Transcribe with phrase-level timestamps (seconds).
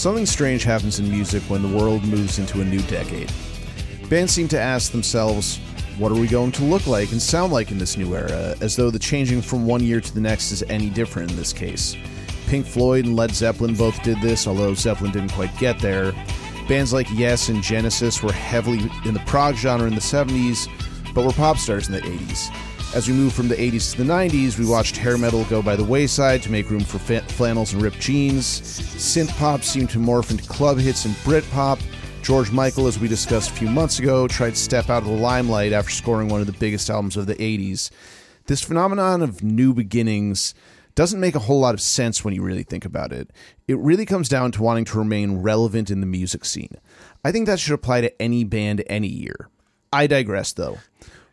[0.00, 3.30] Something strange happens in music when the world moves into a new decade.
[4.08, 5.58] Bands seem to ask themselves,
[5.98, 8.74] what are we going to look like and sound like in this new era, as
[8.74, 11.98] though the changing from one year to the next is any different in this case.
[12.46, 16.12] Pink Floyd and Led Zeppelin both did this, although Zeppelin didn't quite get there.
[16.66, 20.66] Bands like Yes and Genesis were heavily in the prog genre in the 70s,
[21.14, 22.48] but were pop stars in the 80s.
[22.92, 25.76] As we move from the 80s to the 90s, we watched hair metal go by
[25.76, 28.60] the wayside to make room for flannels and ripped jeans.
[28.60, 31.78] Synth pop seemed to morph into club hits and Brit pop.
[32.20, 35.14] George Michael, as we discussed a few months ago, tried to step out of the
[35.14, 37.90] limelight after scoring one of the biggest albums of the 80s.
[38.46, 40.52] This phenomenon of new beginnings
[40.96, 43.30] doesn't make a whole lot of sense when you really think about it.
[43.68, 46.74] It really comes down to wanting to remain relevant in the music scene.
[47.24, 49.48] I think that should apply to any band any year.
[49.92, 50.78] I digress, though.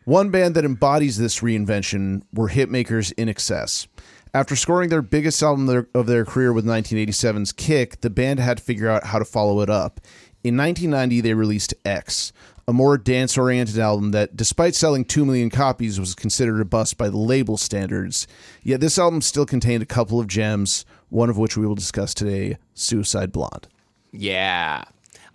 [0.08, 3.88] One band that embodies this reinvention were hitmakers INXS.
[4.32, 8.62] After scoring their biggest album of their career with 1987's Kick, the band had to
[8.62, 10.00] figure out how to follow it up.
[10.42, 12.32] In 1990, they released X,
[12.66, 16.96] a more dance oriented album that, despite selling 2 million copies, was considered a bust
[16.96, 18.26] by the label standards.
[18.62, 22.14] Yet this album still contained a couple of gems, one of which we will discuss
[22.14, 23.68] today Suicide Blonde.
[24.10, 24.84] Yeah.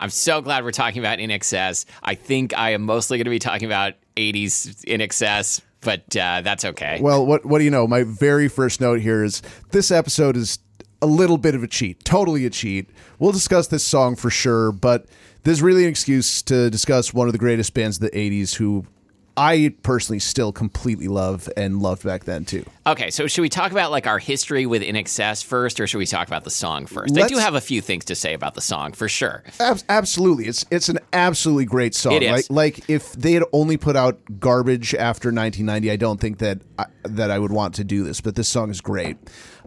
[0.00, 1.84] I'm so glad we're talking about INXS.
[2.02, 6.64] I think I am mostly going to be talking about 80s INXS but uh, that's
[6.64, 6.98] okay.
[7.00, 7.86] Well, what what do you know?
[7.86, 10.58] My very first note here is this episode is
[11.00, 12.88] a little bit of a cheat, totally a cheat.
[13.18, 15.06] We'll discuss this song for sure, but
[15.44, 18.86] there's really an excuse to discuss one of the greatest bands of the 80s who
[19.36, 22.64] I personally still completely love and loved back then too.
[22.86, 26.06] Okay, so should we talk about like our history with INXS first, or should we
[26.06, 28.60] talk about the song 1st I do have a few things to say about the
[28.60, 29.42] song for sure.
[29.58, 32.14] Ab- absolutely, it's it's an absolutely great song.
[32.14, 32.50] It is.
[32.50, 36.60] Like, like if they had only put out garbage after 1990, I don't think that
[36.78, 38.20] I, that I would want to do this.
[38.20, 39.16] But this song is great.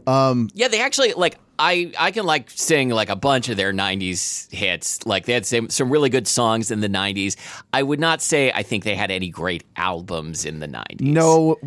[0.05, 3.73] Um, yeah, they actually like I I can like sing like a bunch of their
[3.73, 5.05] '90s hits.
[5.05, 7.35] Like they had some some really good songs in the '90s.
[7.73, 11.01] I would not say I think they had any great albums in the '90s.
[11.01, 11.57] No,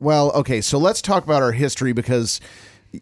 [0.00, 0.60] well, okay.
[0.60, 2.40] So let's talk about our history because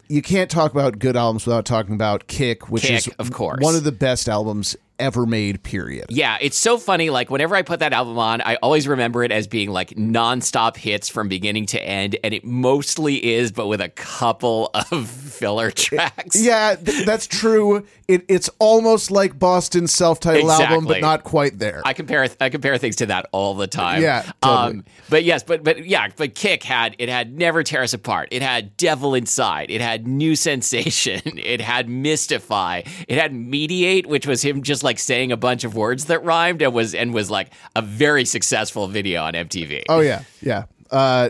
[0.09, 3.59] you can't talk about good albums without talking about Kick, which Kick, is of course
[3.61, 6.07] one of the best albums ever made, period.
[6.09, 7.11] Yeah, it's so funny.
[7.11, 10.77] Like, whenever I put that album on, I always remember it as being like nonstop
[10.77, 12.17] hits from beginning to end.
[12.23, 16.41] And it mostly is, but with a couple of filler tracks.
[16.41, 17.87] Yeah, th- that's true.
[18.09, 20.75] It, it's almost like Boston's self-titled exactly.
[20.75, 21.83] album, but not quite there.
[21.85, 24.03] I compare I compare things to that all the time.
[24.03, 24.79] Yeah, totally.
[24.79, 28.29] Um, but yes, but but yeah, but Kick had it had Never Tear Us Apart.
[28.33, 29.71] It had Devil Inside.
[29.71, 31.21] It had New Sensation.
[31.49, 32.83] It had Mystify.
[33.07, 36.63] It had Mediate, which was him just like saying a bunch of words that rhymed
[36.63, 39.83] and was and was like a very successful video on MTV.
[39.91, 40.65] Oh yeah, yeah.
[40.91, 41.29] Uh,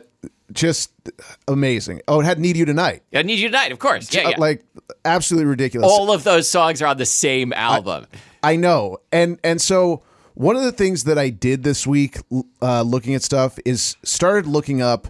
[0.53, 0.93] just
[1.49, 2.01] amazing.
[2.07, 4.15] Oh, it had "Need You Tonight." I need you tonight, of course.
[4.15, 4.37] Yeah, yeah.
[4.39, 4.65] like
[5.05, 5.91] absolutely ridiculous.
[5.91, 8.07] All of those songs are on the same album.
[8.43, 10.03] I, I know, and and so
[10.35, 12.19] one of the things that I did this week,
[12.63, 15.09] uh, looking at stuff, is started looking up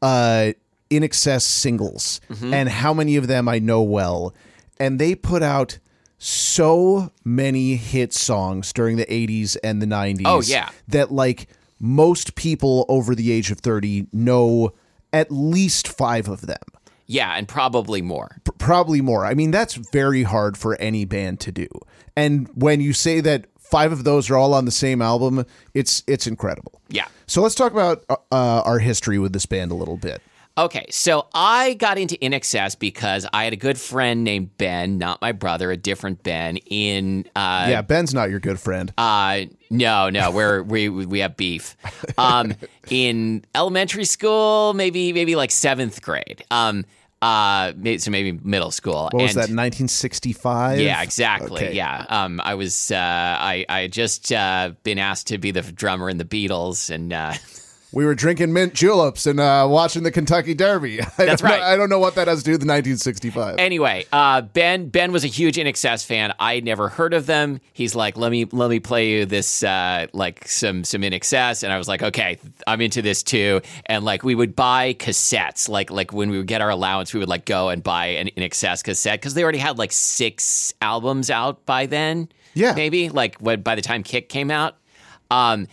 [0.00, 0.52] uh,
[0.90, 2.54] INXS singles mm-hmm.
[2.54, 4.34] and how many of them I know well,
[4.80, 5.78] and they put out
[6.18, 10.22] so many hit songs during the 80s and the 90s.
[10.26, 11.48] Oh yeah, that like
[11.80, 14.72] most people over the age of 30 know
[15.12, 16.58] at least five of them.
[17.06, 18.36] Yeah, and probably more.
[18.44, 19.24] P- probably more.
[19.24, 21.68] I mean, that's very hard for any band to do.
[22.14, 26.02] And when you say that five of those are all on the same album, it's
[26.06, 26.82] it's incredible.
[26.88, 27.06] Yeah.
[27.26, 28.16] So let's talk about uh,
[28.64, 30.20] our history with this band a little bit.
[30.58, 35.22] Okay, so I got into INXS because I had a good friend named Ben, not
[35.22, 36.56] my brother, a different Ben.
[36.56, 38.92] In uh, yeah, Ben's not your good friend.
[38.98, 41.76] Uh, no, no, we're we we have beef.
[42.18, 42.54] Um,
[42.90, 46.44] in elementary school, maybe maybe like seventh grade.
[46.50, 46.84] Um,
[47.22, 49.10] uh, so maybe middle school.
[49.12, 49.50] What was that?
[49.50, 50.80] 1965.
[50.80, 51.66] Yeah, exactly.
[51.66, 51.74] Okay.
[51.74, 52.04] Yeah.
[52.08, 56.10] Um, I was uh, I I had just uh, been asked to be the drummer
[56.10, 57.34] in the Beatles, and uh,
[57.90, 61.00] we were drinking mint juleps and uh, watching the Kentucky Derby.
[61.02, 61.58] I That's right.
[61.58, 63.56] Know, I don't know what that has to do with 1965.
[63.58, 66.34] Anyway, uh, Ben Ben was a huge INXS fan.
[66.38, 67.60] I had never heard of them.
[67.72, 71.72] He's like, let me let me play you this uh, like some some INXS, and
[71.72, 73.62] I was like, okay, I'm into this too.
[73.86, 77.20] And like we would buy cassettes, like like when we would get our allowance, we
[77.20, 81.30] would like go and buy an INXS cassette because they already had like six albums
[81.30, 82.28] out by then.
[82.52, 84.76] Yeah, maybe like when by the time Kick came out.
[85.30, 85.68] Um,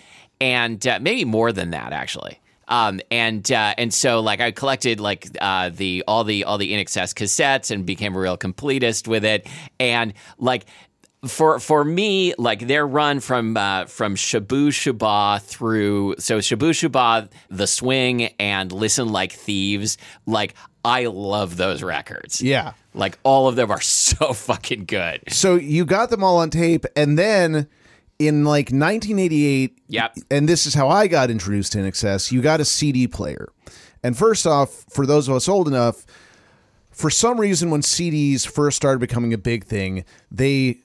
[0.46, 2.40] and uh, maybe more than that actually.
[2.68, 6.72] Um, and uh, and so like I collected like uh, the all the all the
[6.72, 9.48] INXS cassettes and became a real completist with it.
[9.80, 10.66] And like
[11.28, 17.30] for for me, like their run from uh, from Shabooh Shoobah through so Shabooh Shoobah,
[17.50, 19.98] The Swing, and Listen Like Thieves,
[20.28, 20.54] like
[20.84, 22.42] I love those records.
[22.42, 22.74] Yeah.
[22.94, 25.24] Like all of them are so fucking good.
[25.30, 27.68] So you got them all on tape, and then
[28.20, 30.16] in like 1988, Yep.
[30.32, 33.50] and this is how I got introduced to INXS, you got a CD player.
[34.04, 36.06] And first off, for those of us old enough,
[36.92, 40.80] for some reason, when CDs first started becoming a big thing, they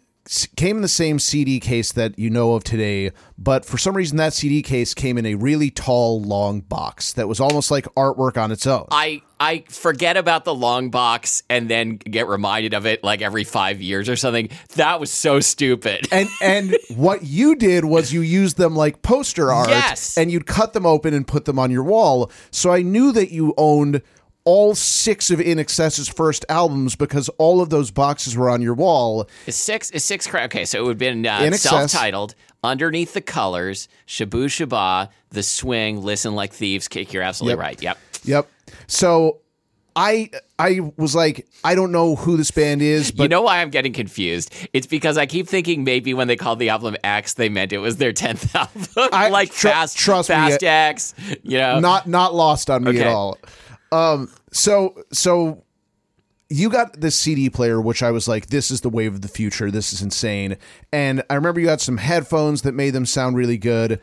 [0.57, 4.17] came in the same CD case that you know of today, but for some reason,
[4.19, 8.37] that CD case came in a really tall, long box that was almost like artwork
[8.41, 8.87] on its own.
[8.91, 13.45] I I forget about the long box and then get reminded of it like every
[13.45, 14.51] five years or something.
[14.77, 16.07] That was so stupid.
[16.13, 20.17] and and what you did was you used them like poster art Yes.
[20.19, 23.31] and you'd cut them open and put them on your wall so i knew that
[23.33, 24.03] you owned
[24.45, 29.29] all six of INXS's first albums because all of those boxes were on your wall
[29.47, 30.33] Is six is six?
[30.33, 32.35] Okay, so it would have been uh, self-titled,
[32.65, 36.89] underneath the colors, Shabooh Shoobah, the swing, listen like thieves.
[36.89, 37.59] Kick, you're absolutely Yep.
[37.61, 37.83] right.
[37.83, 37.99] Yep.
[38.25, 38.49] yep
[38.87, 39.39] so
[39.97, 43.61] i i was like i don't know who this band is but you know why
[43.61, 44.55] I'm getting confused?
[44.73, 47.79] It's because I keep thinking maybe when they called the album X, they meant it
[47.79, 51.15] was their tenth album, I- like tr- Fast trust me, Fast X.
[51.43, 53.01] You know, not not lost on me Okay.
[53.01, 53.37] at all.
[53.93, 55.65] Um, so so
[56.49, 59.29] you got this CD player, which I was like, this is the wave of the
[59.29, 59.71] future.
[59.71, 60.57] This is insane.
[60.93, 64.01] And I remember you got some headphones that made them sound really good.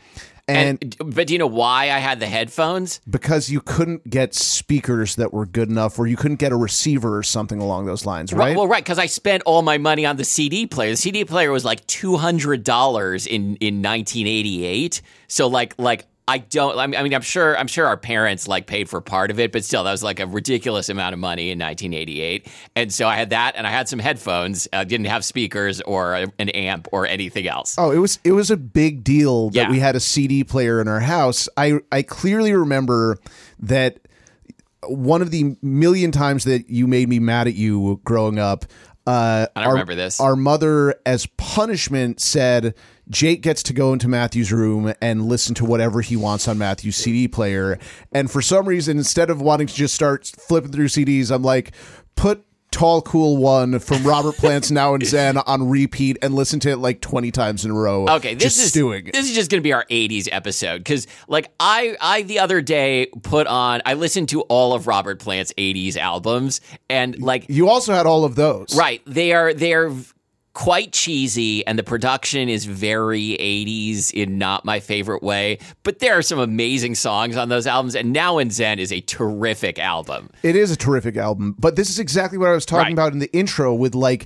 [0.50, 3.02] And, and, but do you know why I had the headphones?
[3.10, 7.18] because you couldn't get speakers that were good enough, or you couldn't get a receiver
[7.18, 8.56] or something along those lines, right?
[8.56, 10.92] Well, right, because I spent all my money on the CD player.
[10.92, 15.02] The CD player was like two hundred dollars in in nineteen eighty eight.
[15.28, 16.78] So like like I don't.
[16.78, 19.64] I mean, I'm sure I'm sure our parents like paid for part of it, but
[19.64, 22.48] still, that was like a ridiculous amount of money in 1988.
[22.76, 24.68] And so I had that, and I had some headphones.
[24.74, 27.76] I didn't have speakers or an amp or anything else.
[27.78, 29.72] Oh, it was it was a big deal that Yeah.
[29.72, 31.48] we had a CD player in our house.
[31.56, 33.18] I I clearly remember
[33.60, 34.00] that
[34.86, 38.66] one of the million times that you made me mad at you growing up.
[39.08, 40.20] Uh, I don't remember this.
[40.20, 42.76] Our mother, as punishment, said
[43.10, 46.98] Jake gets to go into Matthew's room and listen to whatever he wants on Matthew's
[46.98, 47.80] CD player.
[48.12, 51.72] And for some reason, instead of wanting to just start flipping through CDs, I'm like,
[52.18, 52.44] put
[52.78, 56.78] Tall Cool One from Robert Plant's Now and Zen on repeat and listen to it
[56.78, 58.08] like 20 times in a row.
[58.08, 59.06] Okay, this just is doing.
[59.12, 62.62] this is just going to be our '80s episode because, like, I I the other
[62.62, 67.68] day put on I listened to all of Robert Plant's '80s albums and like You
[67.68, 68.78] also had all of those.
[68.78, 69.02] Right.
[69.08, 69.92] They are they are
[70.58, 76.18] quite cheesy and the production is very 80s in not my favorite way, but there
[76.18, 80.32] are some amazing songs on those albums and Now and Zen is a terrific album.
[80.42, 82.94] It is a terrific album, but this is exactly what I was talking Right.
[82.94, 84.26] about in the intro with like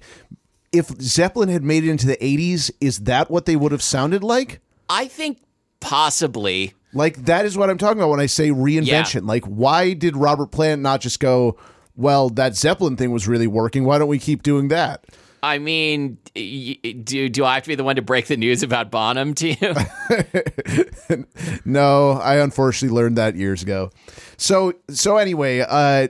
[0.71, 4.23] if Zeppelin had made it into the 80s, is that what they would have sounded
[4.23, 4.61] like?
[4.89, 5.39] I think
[5.81, 9.27] possibly Like that is what I'm talking about when I say reinvention.
[9.27, 11.57] Like why did Robert Plant not just go,
[11.97, 13.83] well, that Zeppelin thing was really working.
[13.83, 15.03] Why don't we keep doing that?
[15.43, 18.91] I mean, do do I have to be the one to break the news about
[18.91, 21.25] Bonham to you?
[21.65, 23.89] No, I unfortunately learned that years ago.
[24.37, 26.07] So so anyway, uh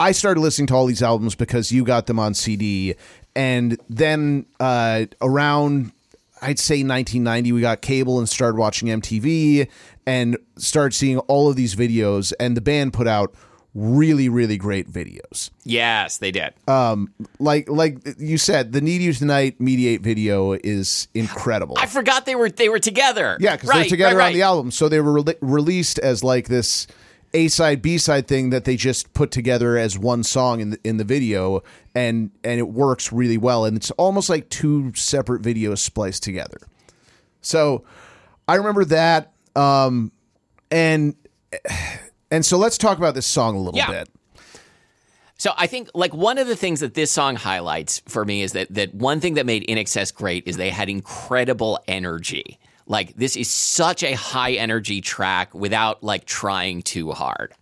[0.00, 2.94] I started listening to all these albums because you got them on CD
[3.34, 5.92] and then uh around
[6.40, 9.68] I'd say 1990 we got cable and started watching MTV
[10.06, 13.34] and started seeing all of these videos and the band put out
[13.78, 15.50] really really great videos.
[15.64, 16.52] yes, they did.
[16.66, 21.76] Um, Like like you said, the Need You Tonight Mediate video is incredible.
[21.78, 23.36] I forgot they were they were together.
[23.40, 26.24] Yeah, because right, they're together right, on the album, so they were re- released as
[26.24, 26.86] like this
[27.34, 30.78] A side B side thing that they just put together as one song in the
[30.82, 31.62] in the video,
[31.94, 36.58] and and it works really well, and it's almost like two separate videos spliced together.
[37.42, 37.84] So
[38.48, 40.10] I remember that, um,
[40.70, 41.14] and
[42.30, 43.90] and so let's talk about this song a little Yeah.
[43.90, 44.08] bit.
[45.40, 48.52] So I think like one of the things that this song highlights for me is
[48.52, 52.58] that that one thing that made INXS great is they had incredible energy.
[52.86, 57.54] Like this is such a high energy track without like trying too hard.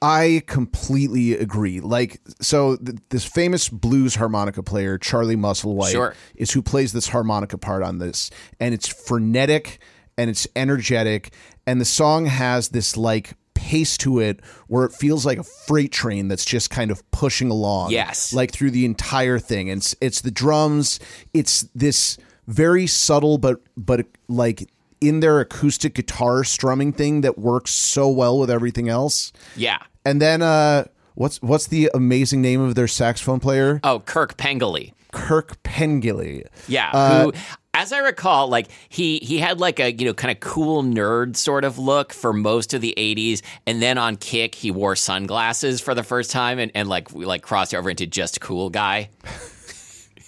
[0.00, 1.80] I completely agree.
[1.80, 6.14] Like, so th- this famous blues harmonica player, Charlie Musselwhite, Sure.
[6.36, 9.80] is who plays this harmonica part on this, and it's frenetic
[10.16, 11.32] and it's energetic,
[11.66, 13.32] and the song has this like
[13.68, 17.50] pace to it where it feels like a freight train that's just kind of pushing
[17.50, 17.90] along.
[17.90, 18.32] Yes.
[18.32, 19.68] like through the entire thing.
[19.70, 20.98] And it's it's the drums.
[21.34, 24.70] It's this very subtle but but like
[25.00, 29.32] in their acoustic guitar strumming thing that works so well with everything else.
[29.54, 29.78] Yeah.
[30.04, 30.84] And then uh
[31.14, 33.80] what's what's the amazing name of their saxophone player?
[33.84, 34.92] Oh, Kirk Pengilly.
[35.12, 36.44] Kirk Pengilly.
[36.68, 37.32] Yeah, Uh, who,
[37.78, 41.36] as I recall, like he he had like a you know kind of cool nerd
[41.36, 45.80] sort of look for most of the '80s, and then on Kick he wore sunglasses
[45.80, 49.10] for the first time, and, and like we like crossed over into just cool guy.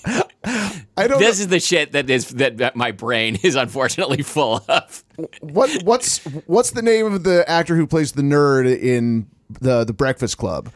[0.04, 4.64] I don't This is the shit that is that, that my brain is unfortunately full
[4.68, 5.04] of.
[5.40, 9.26] what what's what's the name of the actor who plays the nerd in
[9.60, 10.70] the the Breakfast Club?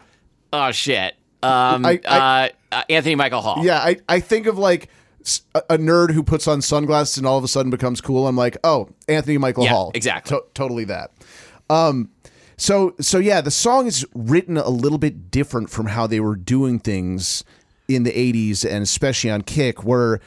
[0.52, 1.14] Oh shit.
[1.42, 3.64] Um, I- I- uh, Anthony Michael Hall.
[3.64, 4.88] Yeah, I, I think of like
[5.54, 8.26] a, a nerd who puts on sunglasses and all of a sudden becomes cool.
[8.26, 9.90] I'm like, oh, Anthony Michael Yeah, Hall.
[9.94, 10.36] exactly.
[10.36, 11.10] To- totally that.
[11.70, 12.10] Um,
[12.56, 16.36] so so yeah, the song is written a little bit different from how they were
[16.36, 17.42] doing things
[17.88, 20.20] in the 80s and especially on Kick, where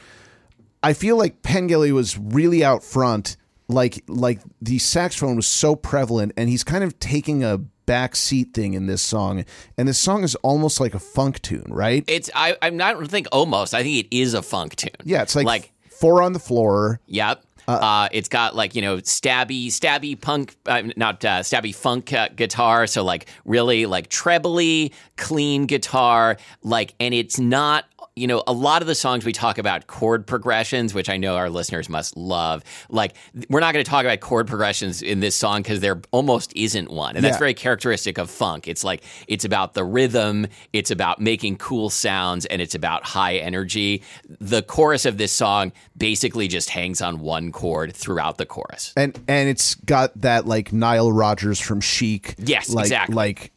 [0.82, 3.36] I feel like Pengilly was really out front.
[3.68, 8.52] Like like the saxophone was so prevalent, and he's kind of taking a back seat
[8.52, 9.46] thing in this song.
[9.78, 12.04] And this song is almost like a funk tune, right?
[12.06, 13.74] It's I I'm not I think almost.
[13.74, 14.90] I think it is a funk tune.
[15.04, 17.00] Yeah, it's like, like four on the floor.
[17.06, 17.42] Yep.
[17.66, 22.28] Uh, it's got like you know stabby, stabby punk, uh, not uh, stabby funk uh,
[22.36, 22.86] guitar.
[22.86, 26.36] So like really like trebly, clean guitar.
[26.62, 27.86] Like, and it's not
[28.18, 31.36] you know a lot of the songs we talk about chord progressions, which I know
[31.36, 32.64] our listeners must love.
[32.90, 33.14] Like,
[33.48, 36.90] we're not going to talk about chord progressions in this song because there almost isn't
[36.90, 37.38] one, and that's Yeah.
[37.38, 38.68] very characteristic of funk.
[38.68, 43.36] It's like it's about the rhythm, it's about making cool sounds, and it's about high
[43.36, 44.02] energy.
[44.40, 48.92] The chorus of this song basically just hangs on one chord throughout the chorus.
[48.96, 52.34] and and it's got that like Nile Rodgers from Chic.
[52.38, 53.14] Yes, like, exactly.
[53.14, 53.52] Like,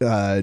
[0.00, 0.42] uh,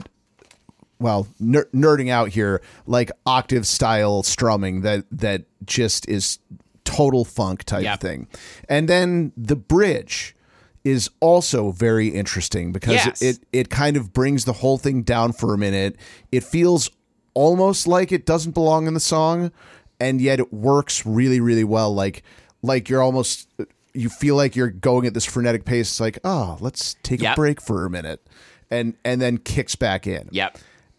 [1.00, 6.40] well, ner- nerding out here, like octave style strumming that that just is
[6.84, 8.00] total funk type Yep.
[8.02, 8.28] thing,
[8.70, 10.36] and then the bridge
[10.84, 13.22] is also very interesting because Yes.
[13.22, 15.98] it, it it kind of brings the whole thing down for a minute.
[16.32, 16.90] It feels
[17.34, 19.52] almost like it doesn't belong in the song,
[20.00, 21.94] and yet it works really really well.
[21.94, 22.24] Like
[22.64, 23.50] like you're almost
[23.94, 25.90] you feel like you're going at this frenetic pace.
[25.90, 28.26] It's like oh, let's take a break for a minute,
[28.72, 30.30] and and then kicks back in.
[30.32, 30.58] Yep.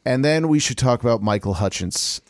[0.09, 2.23] And then we should talk about Michael Hutchence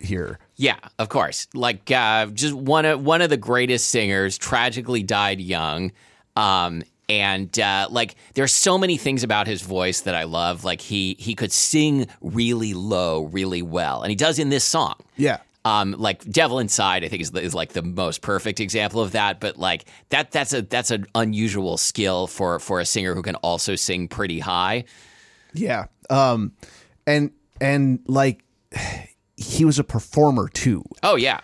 [0.00, 0.38] here.
[0.54, 1.48] Yeah, of course.
[1.52, 5.92] Like uh, just one of one of the greatest singers tragically died young.
[6.34, 10.64] Um, and uh, like there's so many things about his voice that I love.
[10.64, 14.94] Like he he could sing really low, really well, and he does in this song.
[15.18, 15.40] Yeah.
[15.66, 19.40] Um, like Devil Inside, I think is, is like the most perfect example of that.
[19.40, 23.34] But like that that's a that's an unusual skill for for a singer who can
[23.34, 24.84] also sing pretty high.
[25.52, 25.88] Yeah.
[26.08, 26.52] Um
[27.06, 28.42] and and like
[29.36, 30.82] he was a performer too.
[31.02, 31.40] Oh yeah,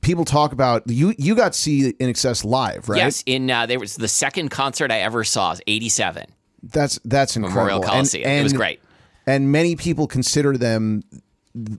[0.00, 2.98] People talk about you you got to see INXS live, right?
[2.98, 3.22] yes.
[3.26, 6.24] In uh, there was the second concert I ever saw, '87
[6.62, 7.56] That's that's incredible.
[7.62, 8.30] Memorial And- Coliseum.
[8.30, 8.80] it was great.
[9.26, 11.02] And many people consider them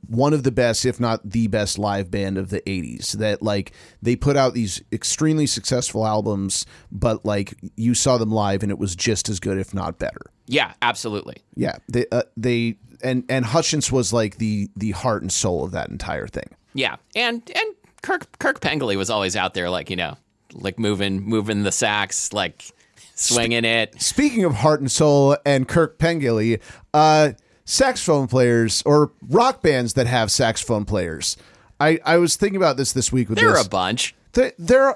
[0.07, 3.13] one of the best, if not the best live band of the 80s.
[3.13, 3.71] That like
[4.01, 8.77] they put out these extremely successful albums, but like you saw them live and it
[8.77, 10.21] was just as good, if not better.
[10.45, 11.37] Yeah, absolutely.
[11.55, 15.71] Yeah, they uh, they and and Hutchence was like the the heart and soul of
[15.71, 16.49] that entire thing.
[16.73, 20.17] Yeah, and and Kirk Kirk Pengilly was always out there, like you know,
[20.53, 22.71] like moving moving the sax, like
[23.15, 24.01] swinging it.
[24.01, 26.61] Speaking of heart and soul and Kirk Pengilly,
[26.93, 27.31] uh,
[27.69, 31.37] saxophone players or rock bands that have saxophone players.
[31.79, 34.15] I, I was thinking about this this week with There are a bunch.
[34.33, 34.95] There, there,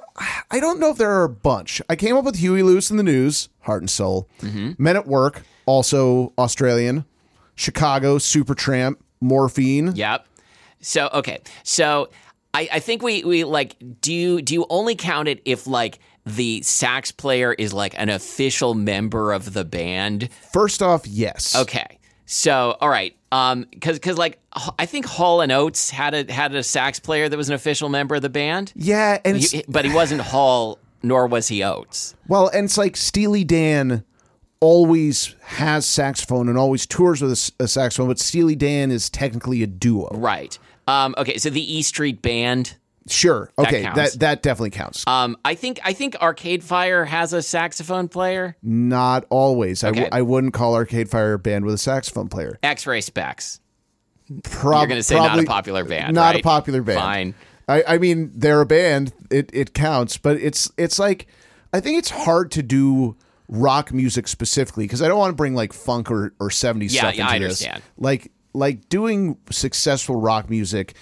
[0.51, 1.81] I don't know if there are a bunch.
[1.87, 4.27] I came up with Huey Lewis and the News, Heart and Soul.
[4.41, 4.71] Mm-hmm.
[4.77, 7.05] Men at Work, also Australian.
[7.55, 9.95] Chicago, Supertramp, Morphine.
[9.95, 10.25] Yep.
[10.81, 12.09] So okay, so
[12.53, 15.99] I, I think we we like do you do you only count it if like
[16.25, 20.29] the sax player is like an official member of the band?
[20.51, 21.55] First off, yes.
[21.55, 21.99] Okay.
[22.25, 24.39] So, all right, um, because because like
[24.77, 27.89] I think Hall and Oates had a had a sax player that was an official
[27.89, 32.15] member of the band, Yeah, and He- but he wasn't Hall, nor was he Oates.
[32.27, 34.03] well, and it's like Steely Dan
[34.61, 39.67] always has saxophone and always tours with a saxophone, but Steely Dan is technically a
[39.67, 40.07] duo.
[40.13, 40.57] Right.
[40.87, 41.37] Um, okay.
[41.37, 42.77] So the E Street Band.
[43.10, 43.50] Sure.
[43.57, 44.15] Okay, that counts.
[44.17, 45.03] that, definitely counts.
[45.07, 48.55] Um, I think I think Arcade Fire has a saxophone player.
[48.63, 49.83] Not always.
[49.83, 50.15] I w- Okay.
[50.17, 52.57] I wouldn't call Arcade Fire a band with a saxophone player.
[52.63, 53.60] X-Ray Spex.
[54.43, 56.15] Prob- You're going to say not a popular band.
[56.15, 56.39] Not right?
[56.39, 57.00] a popular band.
[57.00, 57.36] Fine.
[57.67, 59.13] I, I mean, they're a band.
[59.29, 61.27] It it counts, but it's it's like
[61.74, 63.17] I think it's hard to do
[63.50, 67.01] rock music specifically because I don't want to bring like funk or or 70s Yeah,
[67.01, 67.62] stuff yeah, into I this.
[67.63, 67.83] understand.
[67.98, 70.93] Like like doing successful rock music,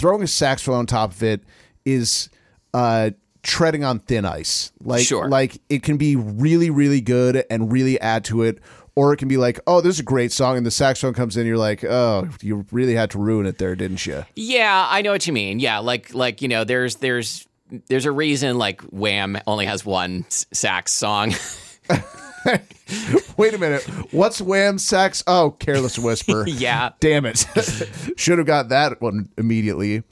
[0.00, 1.42] throwing a saxophone on top of it
[1.84, 2.28] is
[2.74, 3.10] uh
[3.42, 4.72] treading on thin ice.
[4.82, 5.28] Like Sure.
[5.28, 8.58] like it can be really really good and really add to it
[8.96, 11.36] or it can be like, oh, this is a great song, and the saxophone comes
[11.36, 14.24] in, you're like, oh, you really had to ruin it there, didn't you?
[14.34, 15.60] Yeah, I know what you mean.
[15.60, 17.46] Yeah, like like you know, there's there's
[17.88, 21.34] there's a reason like Wham only has one sax song.
[23.36, 23.82] Wait a minute,
[24.12, 25.22] what's Wham sax?
[25.26, 26.44] Oh, Careless Whisper.
[26.48, 26.90] yeah.
[27.00, 27.46] Damn it,
[28.16, 30.02] should have got that one immediately.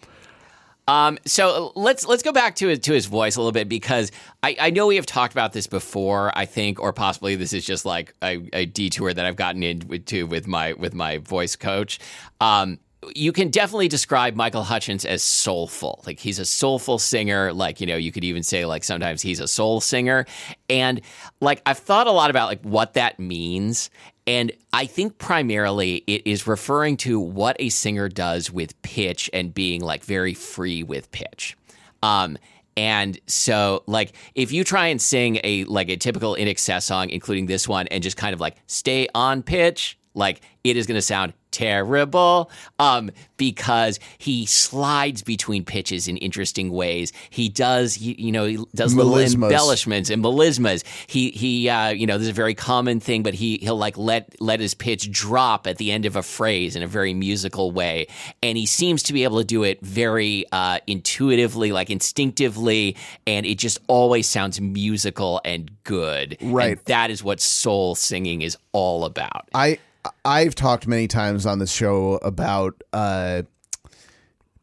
[0.89, 4.11] Um, so let's let's go back to his to his voice a little bit because
[4.43, 6.33] I, I know we have talked about this before.
[6.35, 10.27] I think, or possibly this is just like a, a detour that I've gotten into
[10.27, 11.99] with my with my voice coach.
[12.41, 12.79] Um,
[13.15, 16.03] you can definitely describe Michael Hutchence as soulful.
[16.07, 17.53] Like he's a soulful singer.
[17.53, 20.27] Like you know, you could even say like sometimes he's a soul singer.
[20.69, 21.01] And
[21.41, 23.91] like I've thought a lot about like what that means.
[24.27, 29.55] And I think primarily it is referring to what a singer does with pitch and
[29.55, 31.57] being like very free with pitch.
[32.03, 32.37] Um,
[32.77, 37.47] and so, like, if you try and sing a like a typical INXS song, including
[37.47, 41.03] this one, and just kind of like stay on pitch, like it is going to
[41.03, 47.13] sound terrible um, because he slides between pitches in interesting ways.
[47.31, 50.85] He does, he, you know, he does little embellishments and melismas.
[51.07, 53.97] He he, uh, you know, this is a very common thing, but he he'll like
[53.97, 57.71] let let his pitch drop at the end of a phrase in a very musical
[57.71, 58.07] way,
[58.43, 62.97] and he seems to be able to do it very uh, intuitively, like instinctively,
[63.27, 66.37] and it just always sounds musical and good.
[66.41, 66.77] Right.
[66.77, 69.49] And that is what soul singing is all about.
[69.55, 69.79] I
[70.25, 73.43] I've talked many times on this show about uh,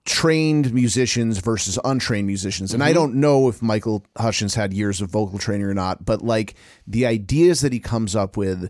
[0.06, 5.10] trained musicians versus untrained musicians, and I don't know if Michael Hutchence had years of
[5.10, 6.56] vocal training or not, but like
[6.88, 8.70] the ideas that he comes up with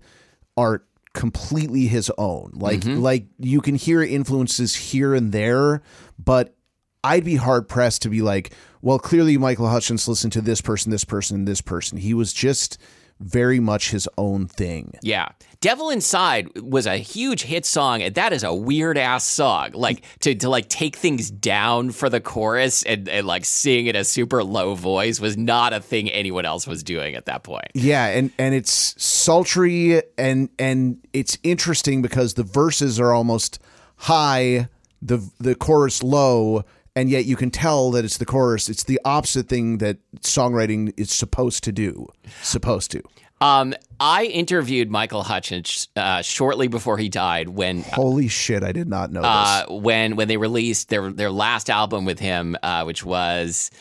[0.58, 2.52] are completely his own.
[2.54, 5.82] Like like you can hear influences here and there,
[6.18, 6.56] but
[7.04, 10.92] I'd be hard pressed to be like, well, clearly Michael Hutchence listened to this person,
[10.92, 11.98] this person, and this person.
[11.98, 12.78] He was just
[13.20, 14.94] very much his own thing.
[15.02, 15.30] Yeah.
[15.62, 19.72] Devil Inside was a huge hit song, and that is a weird ass song.
[19.74, 23.96] Like to, to like take things down for the chorus and, and like sing in
[23.96, 27.68] a super low voice was not a thing anyone else was doing at that point.
[27.74, 33.60] Yeah, and and it's sultry and and it's interesting because the verses are almost
[33.96, 34.68] high,
[35.02, 36.64] the the chorus low,
[36.96, 38.70] and yet you can tell that it's the chorus.
[38.70, 42.08] It's the opposite thing that songwriting is supposed to do.
[42.42, 43.04] Supposed to.
[43.42, 48.88] Um, I interviewed Michael Hutchence uh, shortly before he died when Holy shit, I did
[48.88, 53.04] not know uh, when when they released their their last album with him, uh, which
[53.04, 53.72] was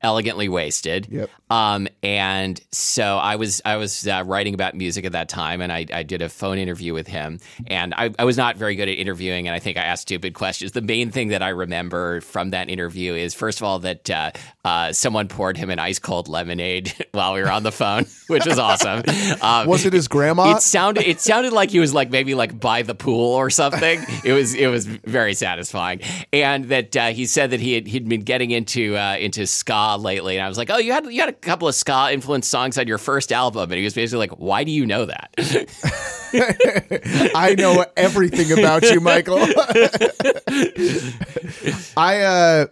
[0.00, 1.08] Elegantly Wasted.
[1.10, 1.30] Yep.
[1.50, 5.72] Um, and so I was I was uh, writing about music at that time, and
[5.72, 7.40] I, I did a phone interview with him.
[7.66, 10.34] And I, I was not very good at interviewing, and I think I asked stupid
[10.34, 10.72] questions.
[10.72, 14.30] The main thing that I remember from that interview is, first of all, that uh,
[14.64, 18.46] uh, someone poured him an ice cold lemonade while we were on the phone, which
[18.46, 19.02] was awesome.
[19.42, 19.66] Um.
[19.66, 20.56] Was it his grandma?
[20.56, 24.00] it sounded it sounded like he was like maybe like by the pool or something.
[24.24, 28.08] it was it was very satisfying, and that uh, he said that he had he'd
[28.08, 31.20] been getting into uh, into ska lately, and I was like, oh, you had you
[31.20, 34.28] had a couple of ska influenced songs on your first album, and he was basically
[34.28, 35.30] like, why do you know that?
[37.34, 39.38] I know everything about you, Michael.
[41.96, 42.66] I uh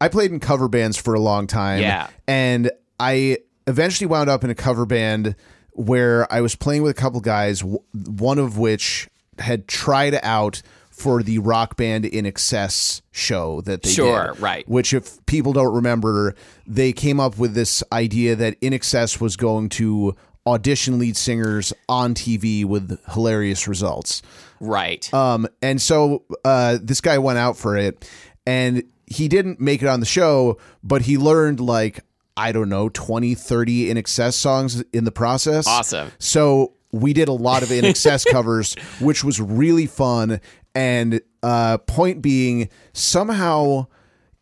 [0.00, 1.80] I played in cover bands for a long time.
[1.80, 2.08] Yeah.
[2.26, 5.36] And I eventually wound up in a cover band
[5.72, 9.08] where I was playing with a couple guys, one of which
[9.38, 10.62] had tried out
[11.00, 14.40] for the rock band INXS show that they Sure, did.
[14.40, 14.68] right.
[14.68, 16.34] Which if people don't remember,
[16.66, 20.14] they came up with this idea that INXS was going to
[20.46, 24.22] audition lead singers on TV with hilarious results.
[24.60, 25.12] right.
[25.12, 28.08] Um, and so uh, this guy went out for it,
[28.46, 32.00] and he didn't make it on the show, but he learned like
[32.36, 35.66] I don't know 20, 30 INXS songs in the process.
[35.66, 36.10] Awesome.
[36.18, 40.40] So we did a lot of INXS covers, which was really fun.
[40.74, 43.86] And uh, point being, somehow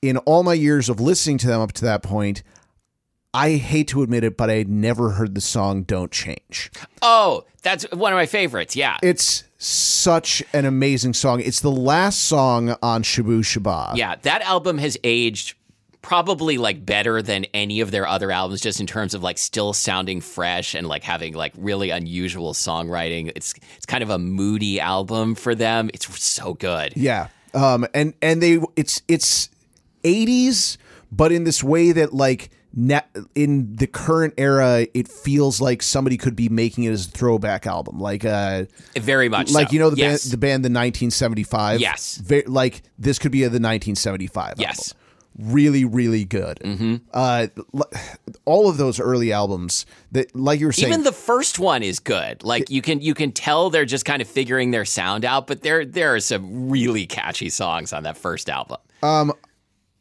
[0.02, 2.42] in all my years of listening to them up to that point.
[3.34, 6.70] I hate to admit it, but I had never heard the song "Don't Change."
[7.02, 8.74] oh, that's one of my favorites.
[8.74, 8.96] Yeah.
[9.02, 11.40] It's such an amazing song.
[11.40, 13.96] It's the last song on Shabooh Shoobah.
[13.96, 15.56] Yeah, that album has aged
[16.02, 19.72] probably like better than any of their other albums just in terms of like still
[19.72, 23.32] sounding fresh and like having like really unusual songwriting.
[23.34, 25.90] It's it's kind of a moody album for them.
[25.92, 26.92] It's so good.
[26.96, 27.28] Yeah.
[27.54, 29.48] Um and and they it's it's
[30.04, 30.76] 80s
[31.10, 33.00] but in this way that like na-
[33.34, 37.66] in the current era it feels like somebody could be making it as a throwback
[37.66, 38.64] album like uh
[38.96, 39.72] Very much like so.
[39.72, 40.24] you know the yes.
[40.24, 42.16] band the band the 1975 Yes.
[42.18, 44.92] Ve- like this could be a the 1975 Yes.
[44.92, 45.04] album
[45.38, 46.58] really, really good.
[46.64, 46.96] Mm-hmm.
[47.12, 47.46] Uh,
[48.44, 52.00] all of those early albums that, like you were saying, Even the first one is
[52.00, 52.42] good.
[52.42, 55.62] Like you can you can tell they're just kind of figuring their sound out, but
[55.62, 58.78] there there are some really catchy songs on that first album.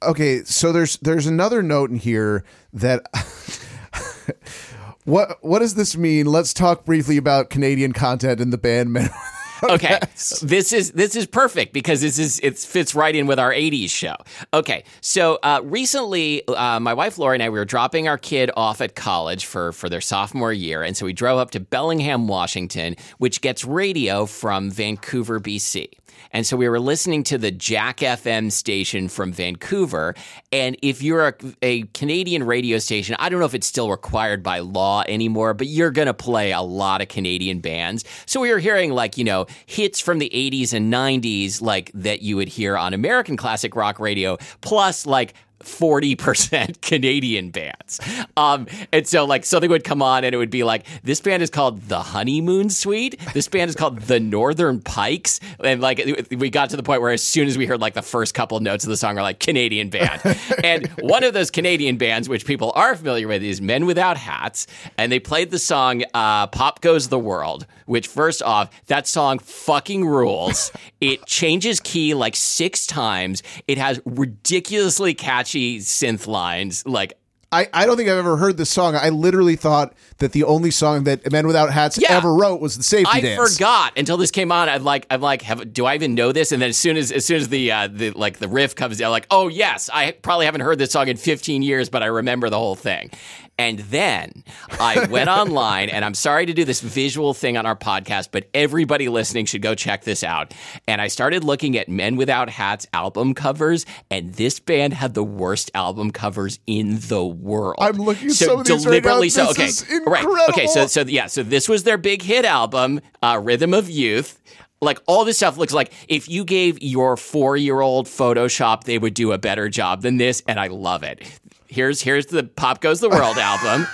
[0.03, 3.01] okay so there's there's another note in here that
[5.05, 9.09] what what does this mean let's talk briefly about canadian content in the band men
[9.69, 9.99] Okay,
[10.43, 13.89] this is this is perfect because this is it fits right in with our '80s
[13.89, 14.15] show.
[14.53, 18.51] Okay, so uh, recently, uh, my wife Lori and I we were dropping our kid
[18.55, 22.27] off at college for for their sophomore year, and so we drove up to Bellingham,
[22.27, 25.89] Washington, which gets radio from Vancouver, BC.
[26.31, 30.15] And so we were listening to the Jack FM station from Vancouver.
[30.51, 34.43] And if you're a, a Canadian radio station, I don't know if it's still required
[34.43, 38.03] by law anymore, but you're going to play a lot of Canadian bands.
[38.25, 42.21] So we were hearing like, you know, hits from the 80s and 90s, like that
[42.21, 47.99] you would hear on American classic rock radio, plus like 40% Canadian bands.
[48.35, 51.43] Um, and so, like, something would come on and it would be like, this band
[51.43, 53.19] is called The Honeymoon Suite.
[53.33, 55.39] This band is called The Northern Pikes.
[55.59, 58.01] And, like, we got to the point where as soon as we heard, like, the
[58.01, 60.21] first couple notes of the song are like, Canadian band.
[60.63, 64.67] and one of those Canadian bands, which people are familiar with, is Men Without Hats.
[64.97, 69.39] And they played the song uh, Pop Goes the World, which, first off, that song
[69.39, 70.71] fucking rules.
[71.01, 73.41] it changes key like six times.
[73.67, 76.85] It has ridiculously catchy synth lines.
[76.85, 77.13] Like,
[77.49, 78.95] I, I don't think I've ever heard this song.
[78.95, 82.11] I literally thought that the only song that Men Without Hats Yeah.
[82.17, 83.39] ever wrote was the safety I dance.
[83.39, 84.67] I forgot until this came on.
[84.67, 86.51] I'm like, I'm like, have, do I even know this?
[86.51, 88.97] And then as soon as, as soon as the, uh, the like the riff comes
[88.97, 92.07] down, like, oh yes, I probably haven't heard this song in 15 years, but I
[92.07, 93.11] remember the whole thing.
[93.57, 94.43] And then
[94.79, 98.47] I went online, and I'm sorry to do this visual thing on our podcast, but
[98.53, 100.53] everybody listening should go check this out.
[100.87, 105.23] And I started looking at Men Without Hats album covers, and this band had the
[105.23, 107.77] worst album covers in the world.
[107.79, 108.63] I'm looking of these right now.
[108.63, 109.49] deliberately so.
[109.49, 109.69] Okay,
[110.05, 110.49] right.
[110.49, 114.39] Okay, so so yeah, so this was their big hit album, uh, Rhythm of Youth.
[114.79, 118.99] Like all this stuff looks like if you gave your four year old Photoshop, they
[118.99, 121.21] would do a better job than this, and I love it.
[121.67, 123.87] Here's here's the Pop Goes the World album.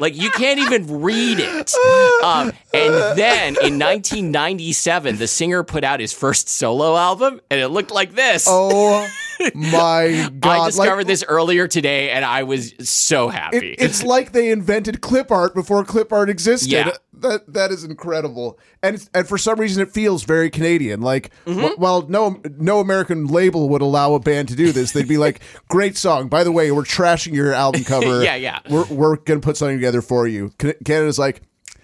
[0.00, 1.74] Like you can't even read it.
[2.22, 7.68] Um, and then in 1997, the singer put out his first solo album, and it
[7.68, 8.46] looked like this.
[8.48, 9.08] Oh
[9.54, 10.60] my god!
[10.60, 13.72] I discovered like, this earlier today, and I was so happy.
[13.72, 16.70] it- it's like they invented clip art before clip art existed.
[16.70, 16.92] Yeah.
[17.20, 21.00] That that is incredible, and and for some reason it feels very Canadian.
[21.00, 21.60] Like, Mm-hmm.
[21.60, 25.18] wh- while no no American label would allow a band to do this, they'd be
[25.18, 28.22] like, "Great song, by the way, we're trashing your album cover.
[28.22, 28.60] Yeah, yeah.
[28.70, 30.52] We're we're gonna put something together for you."
[30.84, 31.42] Canada's like,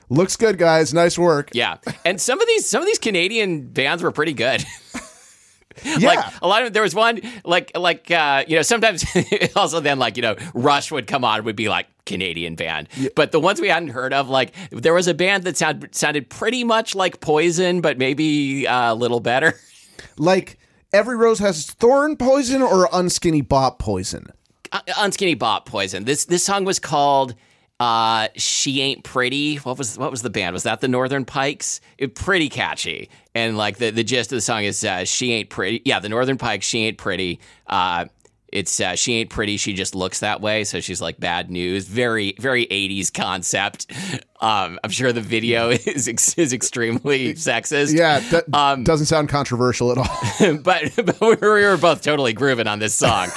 [0.09, 0.93] "Looks good, guys.
[0.95, 4.65] Nice work." Yeah, and some of these some of these Canadian bands were pretty good.
[5.99, 6.09] Yeah.
[6.09, 9.05] Like a lot of there was one like like uh, you know sometimes
[9.57, 13.33] also then like you know Rush would come on would be like Canadian band, but
[13.33, 16.65] the ones we hadn't heard of like there was a band that sound, sounded pretty
[16.65, 19.55] much like Poison but maybe uh, a little better.
[20.19, 20.59] like
[20.93, 24.27] every rose has thorn poison or unskinny bop poison.
[24.73, 26.05] Uh, Unskinny Bop Poison.
[26.05, 27.37] This this song was called
[27.81, 30.53] uh, "She Ain't Pretty." What was what was the band?
[30.55, 31.81] Was that the Northern Pikes?
[31.99, 35.51] It pretty catchy, and like the the gist of the song is uh, "She Ain't
[35.51, 36.67] Pretty." Yeah, the Northern Pikes.
[36.67, 37.41] She ain't pretty.
[37.67, 38.07] Uh,
[38.55, 39.57] it's uh, she ain't pretty.
[39.57, 40.63] She just looks that way.
[40.65, 41.87] So she's like bad news.
[41.87, 43.93] Very very eighties concept.
[44.45, 47.97] Um, I'm sure the video is is extremely sexist.
[47.97, 50.57] Yeah, that Um, doesn't sound controversial at all.
[50.63, 53.29] but, but we were both totally grooving on this song.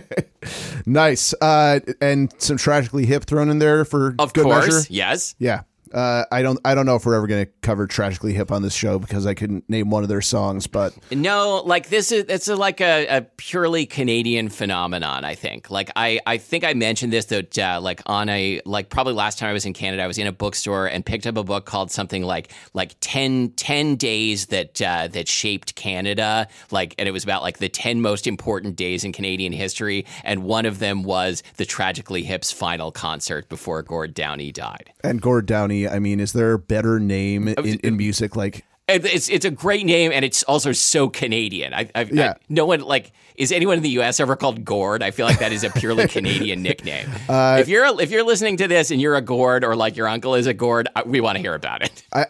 [0.86, 4.86] nice, uh, and some tragically hip thrown in there for Of good course, measure.
[4.90, 5.34] yes.
[5.38, 5.62] Yeah.
[5.92, 6.58] Uh, I don't.
[6.64, 9.26] I don't know if we're ever going to cover tragically hip on this show because
[9.26, 10.66] I couldn't name one of their songs.
[10.66, 15.24] But No, like this is it's a, like a, a purely Canadian phenomenon.
[15.24, 15.70] I think.
[15.70, 19.38] Like I, I think I mentioned this that uh, like on a like probably last
[19.38, 21.66] time I was in Canada, I was in a bookstore and picked up a book
[21.66, 26.46] called something like like 10, 10 days that uh, that shaped Canada.
[26.70, 30.44] Like, and it was about like the ten most important days in Canadian history, and
[30.44, 34.92] one of them was the Tragically Hip's final concert before Gord Downie died.
[35.02, 35.79] and Gord Downie.
[35.88, 38.36] I mean, is there a better name in, in music?
[38.36, 38.64] Like,
[38.94, 41.74] It's it's a great name, and it's also so Canadian.
[41.74, 42.30] I, I, Yeah.
[42.32, 44.20] I no one like is anyone in the U.S.
[44.20, 45.02] ever called Gord?
[45.02, 47.08] I feel like that is a purely Canadian nickname.
[47.26, 50.08] Uh, if you're if you're listening to this and you're a Gord or like your
[50.08, 52.02] uncle is a Gord, uh, we want to hear about it.
[52.12, 52.26] I,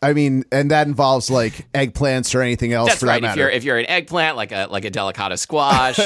[0.00, 3.20] I, mean, and that involves like eggplants or anything else That's for right.
[3.20, 5.98] that If you're if you're an eggplant, like a like a delicata squash,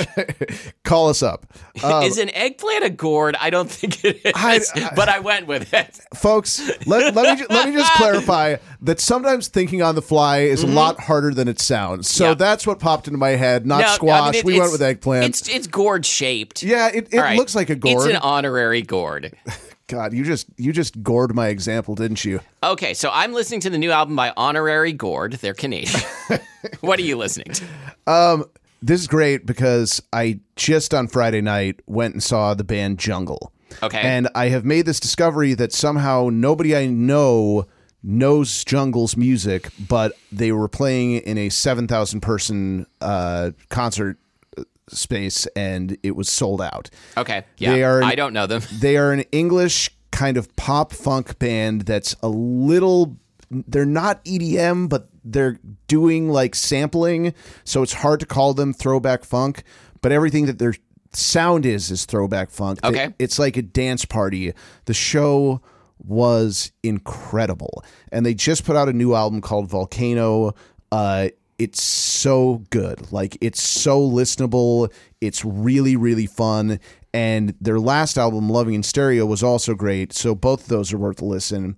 [0.84, 1.46] Call us up,
[1.84, 3.36] uh, is an eggplant a Gord?
[3.40, 6.00] I don't think it is, I- I- but I went with it.
[6.14, 6.60] folks.
[6.86, 10.66] Let, let me let me just clarify that sometimes thinking on the fly is a
[10.66, 12.08] lot harder than it sounds.
[12.08, 12.30] So Mm-hmm.
[12.30, 12.34] Yeah.
[12.34, 13.66] that's what popped into my head.
[13.66, 14.34] Not No, I mean, squash.
[14.36, 15.24] it- we went with eggplant.
[15.26, 16.62] It's it's gourd shaped.
[16.62, 17.36] yeah, it, it right.
[17.36, 18.06] looks like a gourd.
[18.06, 19.32] It's an honorary gourd.
[19.88, 22.40] God, you just you just gored my example, didn't you?
[22.62, 25.32] Okay, so I'm listening to the new album by Honorary Gourd.
[25.34, 25.98] They're Canadian.
[26.82, 28.44] what are you listening to?
[28.82, 33.50] This is great because I just on Friday night went and saw the band Jungle.
[33.82, 33.98] Okay.
[34.00, 37.66] And I have made this discovery that somehow nobody I know
[38.02, 44.18] knows Jungle's music, but they were playing in a 7,000 person uh, concert
[44.56, 46.90] uh, space and it was sold out.
[47.16, 48.62] Okay, yeah, They are- I don't know them.
[48.80, 53.16] They are an English kind of pop funk band that's a little
[53.50, 57.34] they're not EDM but they're doing like sampling
[57.64, 59.62] so it's hard to call them throwback funk
[60.00, 60.74] but everything that their
[61.12, 63.14] sound is is throwback funk They- Okay.
[63.18, 64.52] it's like a dance party
[64.86, 65.60] the show
[66.04, 70.54] was incredible and they just put out a new album called Volcano
[70.92, 73.10] uh it's so good.
[73.10, 74.92] Like it's so listenable.
[75.20, 76.78] It's really really fun.
[77.12, 80.12] And their last album, Loving in Stereo, was also great.
[80.12, 81.76] So both of those are worth a listen.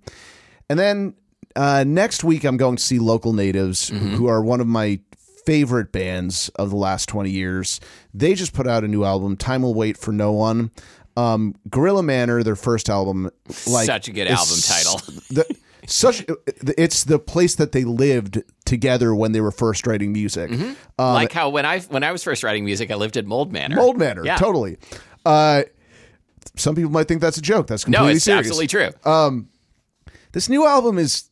[0.69, 1.15] And then
[1.55, 4.99] uh, next week, I'm going to see Local Natives, who are one of my
[5.45, 7.79] favorite bands of the last 20 years.
[8.13, 10.71] They just put out a new album, Time Will Wait for No One.
[11.17, 13.29] Um, Gorilla Manor, their first album,
[13.67, 14.97] like Such a good album title.
[15.29, 15.45] the,
[15.87, 16.23] such
[16.77, 20.49] it's the place that they lived together when they were first writing music.
[20.51, 20.73] Mm-hmm.
[21.01, 23.51] Um, like how when I when I was first writing music, I lived at Mold
[23.51, 23.75] Manor.
[23.75, 24.37] Mold Manor, Yeah.
[24.37, 24.77] totally.
[25.25, 25.63] Uh,
[26.55, 27.67] some people might think that's a joke.
[27.67, 28.47] That's No, completely it's serious.
[28.47, 29.41] absolutely true.
[30.31, 31.25] This new album is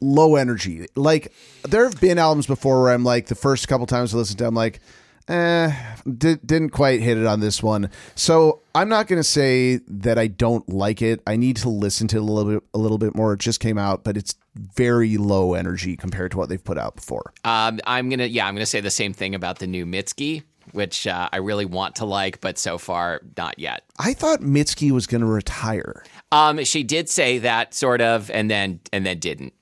[0.00, 0.86] low energy.
[0.96, 4.38] Like there have been albums before where I'm like the first couple times I listened
[4.38, 4.80] to, it, I'm like,
[5.28, 5.72] eh,
[6.18, 7.90] di- didn't quite hit it on this one.
[8.14, 11.22] So I'm not going to say that I don't like it.
[11.26, 13.32] I need to listen to it a little bit, a little bit more.
[13.32, 14.34] It just came out, but it's
[14.76, 17.32] very low energy compared to what they've put out before.
[17.44, 21.06] Um, I'm gonna yeah, I'm gonna say the same thing about the new Mitski, which
[21.08, 23.82] uh, I really want to like, but so far not yet.
[23.98, 26.04] I thought Mitski was going to retire.
[26.30, 29.54] Um, she did say that sort of, and then and then didn't.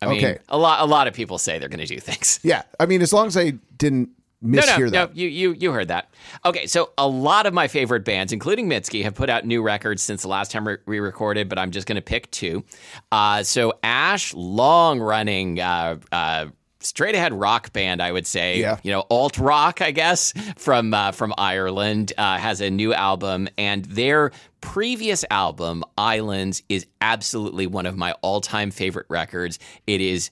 [0.00, 0.38] I mean, Okay.
[0.48, 2.40] a lot a lot of people say they're going to do things.
[2.42, 4.10] Yeah, I mean, as long as I didn't
[4.44, 5.08] mishear no, that.
[5.10, 5.10] no.
[5.14, 6.10] You, you, you heard that.
[6.44, 10.02] Okay, so a lot of my favorite bands, including Mitski, have put out new records
[10.02, 11.48] since the last time we- we recorded.
[11.48, 12.64] But I'm just going to pick two.
[13.10, 15.60] Uh, so Ash, long running.
[15.60, 16.46] Uh, uh,
[16.80, 18.78] Straight ahead rock band, I would say, Yeah.
[18.84, 23.48] you know, alt rock, I guess, from uh, from Ireland, uh, has a new album,
[23.58, 29.58] and their previous album, Islands, is absolutely one of my all time favorite records.
[29.88, 30.30] It is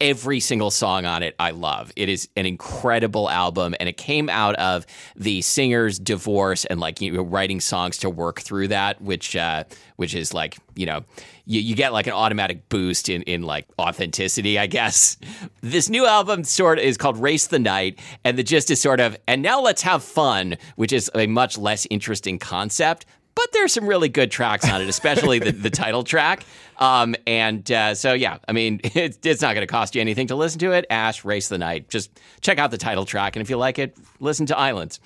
[0.00, 1.92] every single song on it I love.
[1.96, 7.00] It is an incredible album and it came out of the singer's divorce and like
[7.00, 9.64] you know writing songs to work through that which uh
[9.96, 11.04] which is like, you know,
[11.44, 15.16] you, you get like an automatic boost in in like authenticity, I guess.
[15.60, 19.00] This new album sort of is called Race the Night and the gist is sort
[19.00, 23.06] of and now let's have fun, which is a much less interesting concept.
[23.34, 26.44] But there's some really good tracks on it, especially the, the title track.
[26.78, 30.28] Um, and uh, so, yeah, I mean, it's, it's not going to cost you anything
[30.28, 30.86] to listen to it.
[30.90, 31.88] Ash, Race the Night.
[31.88, 33.36] Just check out the title track.
[33.36, 35.00] And if you like it, listen to Islands.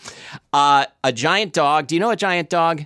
[0.53, 1.87] Uh, a Giant Dog.
[1.87, 2.85] Do you know a Giant Dog?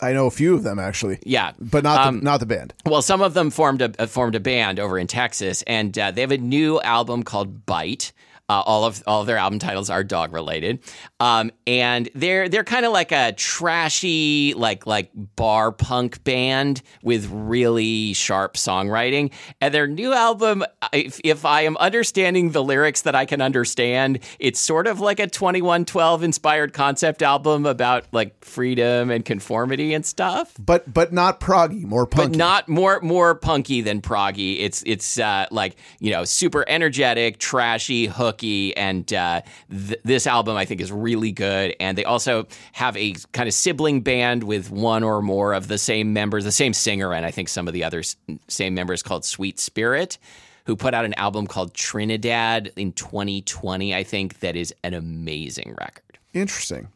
[0.00, 1.52] I know a few of them actually, Yeah.
[1.58, 2.74] but not Um, the, not the band.
[2.84, 6.20] Well, some of them formed a formed a band over in Texas, and uh, they
[6.20, 8.12] have a new album called Bite.
[8.48, 10.78] Uh, all of all of their album titles are dog related,
[11.18, 17.28] um, and they're they're kind of like a trashy like like bar punk band with
[17.32, 19.32] really sharp songwriting.
[19.60, 24.20] And their new album, if, if I am understanding the lyrics that I can understand,
[24.38, 29.24] it's sort of like a Twenty One Twelve inspired concept album about like freedom and
[29.24, 32.28] conformity and stuff But but not proggy, more punky.
[32.30, 34.60] but not more more punky than proggy.
[34.60, 38.06] It's it's uh, like you know super energetic, trashy,
[38.42, 41.74] and uh, th- this album I think is really good.
[41.80, 45.78] And they also have a kind of sibling band with one or more of the
[45.78, 48.16] same members, the same singer, and I think some of the other s-
[48.48, 50.18] same members called Sweet Spirit.
[50.64, 53.94] Who put out an album called Trinidad in 2020?
[53.94, 56.18] I think that is an amazing record.
[56.34, 56.88] Interesting.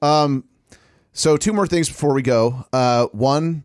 [0.00, 0.44] Um,
[1.12, 2.64] so two more things before we go.
[2.72, 3.64] Uh, one,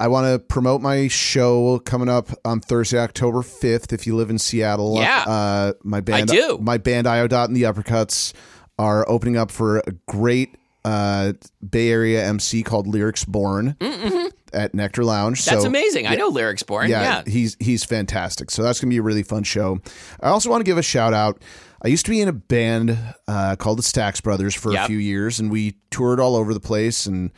[0.00, 3.92] I want to promote my show coming up on Thursday, October fifth.
[3.92, 5.24] If you live in Seattle, Yeah.
[5.26, 6.58] uh, my band, do.
[6.60, 8.32] my band Iodot and the Uppercuts
[8.78, 11.32] are opening up for a great uh,
[11.68, 13.76] Bay Area MC called Lyrics Born
[14.52, 15.40] at Nectar Lounge.
[15.42, 15.50] Mm-hmm.
[15.50, 16.06] That's so, amazing.
[16.06, 16.88] I know lyrics born.
[16.88, 17.22] yeah, yeah.
[17.30, 18.50] he's he's fantastic.
[18.50, 19.80] So that's gonna be a really fun show.
[20.20, 21.42] I also want to give a shout out.
[21.82, 22.96] I used to be in a band
[23.28, 26.60] uh, called the Stax Brothers for a few years, and we toured all over the
[26.60, 27.06] place.
[27.06, 27.30] And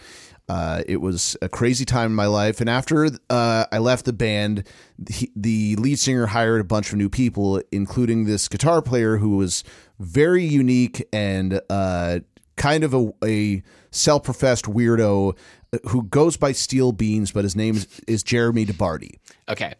[0.50, 4.12] Uh, it was a crazy time in my life, and after uh, I left the
[4.12, 4.66] band,
[5.08, 9.36] he, the lead singer hired a bunch of new people, including this guitar player who
[9.36, 9.62] was
[10.00, 12.18] very unique and uh,
[12.56, 15.38] kind of a, a self-professed weirdo
[15.72, 19.20] uh, who goes by Steel Beans, but his name is, is Jeremy DeBarty.
[19.48, 19.74] Okay.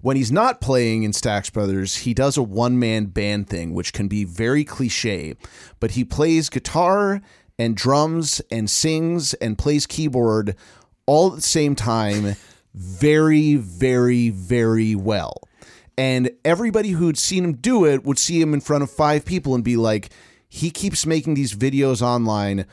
[0.00, 4.06] When he's not playing in Stax Brothers, he does a one-man band thing, which can
[4.06, 5.34] be very cliche,
[5.80, 7.20] but he plays guitar
[7.58, 10.54] and drums and sings and plays keyboard
[11.06, 12.36] all at the same time
[12.74, 15.42] very, very, very well.
[15.96, 19.54] And everybody who'd seen him do it would see him in front of five people
[19.54, 20.10] and be like,
[20.48, 22.66] he keeps making these videos online.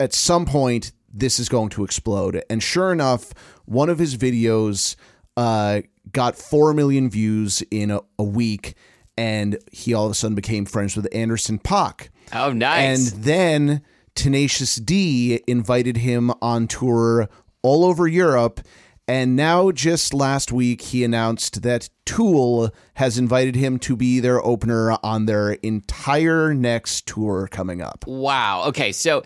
[0.00, 2.42] At some point, this is going to explode.
[2.50, 3.32] And sure enough,
[3.66, 4.96] one of his videos
[5.36, 8.74] uh, got 4 million views in a, a week.
[9.16, 12.08] And he all of a sudden became friends with Anderson Paak.
[12.34, 13.12] Oh, nice.
[13.12, 13.82] And then
[14.16, 17.28] Tenacious D invited him on tour
[17.62, 18.60] all over Europe.
[19.08, 24.44] And now, just last week, he announced that Tool has invited him to be their
[24.44, 28.04] opener on their entire next tour coming up.
[28.08, 28.64] Wow.
[28.66, 28.90] Okay.
[28.90, 29.22] So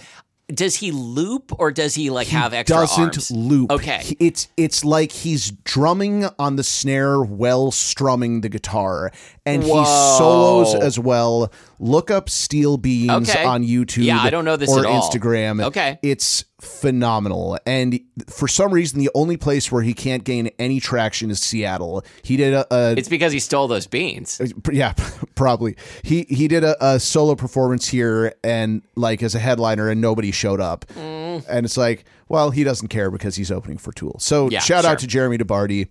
[0.55, 3.31] does he loop or does he like have extra doesn't arms?
[3.31, 3.71] loop.
[3.71, 4.17] Okay.
[4.21, 9.13] It's it's like he's drumming on the snare while strumming the guitar,
[9.47, 11.53] and he solos as well.
[11.79, 13.45] Look up Steel Beans Okay.
[13.45, 14.05] on YouTube.
[14.05, 15.01] Yeah, I don't know this or at all.
[15.09, 15.65] Instagram.
[15.65, 15.99] Okay.
[16.03, 17.59] it's phenomenal.
[17.67, 22.05] And for some reason, the only place where he can't gain any traction is Seattle.
[22.23, 24.41] He did a, a It's because he stole those beans.
[24.71, 24.95] yeah,
[25.35, 25.77] probably.
[26.03, 30.31] He he did a, a solo performance here and like as a headliner, and nobody
[30.31, 30.87] showed up.
[30.95, 31.45] Mm.
[31.49, 34.17] And it's like, well, he doesn't care because he's opening for Tool.
[34.19, 34.93] So Yeah, shout sure.
[34.93, 35.89] out to Jeremy DeBardi.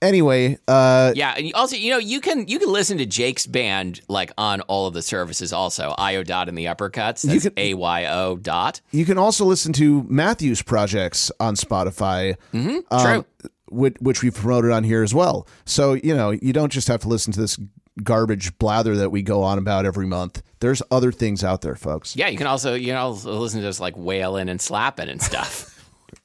[0.00, 4.00] Anyway, uh, Yeah, and also, you know, you can you can listen to Jake's band
[4.08, 5.52] like on all of the services.
[5.52, 7.22] Also, Ayo dot in the uppercuts.
[7.22, 8.80] That's can- A Y O dot.
[8.92, 12.36] you can also listen to Matthew's projects on Spotify.
[12.54, 12.96] Mm-hmm.
[13.04, 13.24] True.
[13.70, 15.46] which, which we've promoted on here as well.
[15.66, 17.58] So, you know, you don't just have to listen to this
[18.02, 20.42] garbage blather that we go on about every month.
[20.60, 22.14] There's other things out there, folks.
[22.14, 25.74] Yeah, you can also you know listen to us like wailing and slapping and stuff.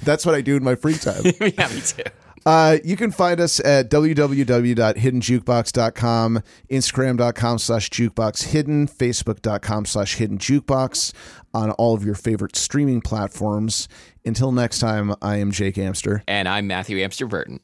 [0.04, 1.22] That's what I do in my free time.
[1.40, 2.02] yeah, me too.
[2.48, 11.12] Uh, you can find us at www.hiddenjukebox.com, instagram.com slash jukebox jukeboxhidden, facebook.com slash hidden jukebox
[11.54, 13.88] on all of your favorite streaming platforms.
[14.24, 16.22] Until next time, I am Jake Amster.
[16.28, 17.56] And I'm Matthew Amster Burton.